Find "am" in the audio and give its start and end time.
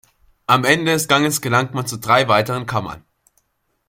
0.47-0.63